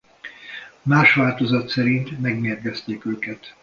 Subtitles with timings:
[0.85, 3.55] Más változat szerint megmérgezték őket.